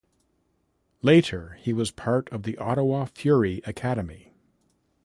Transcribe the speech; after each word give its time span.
Later 1.03 1.59
he 1.61 1.73
was 1.73 1.91
part 1.91 2.27
of 2.29 2.41
the 2.41 2.57
Ottawa 2.57 3.05
Fury 3.05 3.61
Academy. 3.67 4.33